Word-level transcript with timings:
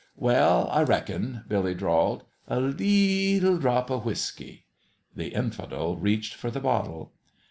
"Well, 0.15 0.67
I 0.71 0.81
reckon," 0.81 1.43
Billy 1.47 1.75
drawled. 1.75 2.23
"A 2.47 2.59
lee 2.59 2.87
ee 3.35 3.39
eetle 3.39 3.59
drop 3.61 3.91
o' 3.91 3.99
whiskey." 3.99 4.65
The 5.15 5.27
Infidel 5.27 5.95
reached 5.95 6.33
for 6.33 6.49
the 6.49 6.59
bottle. 6.59 7.11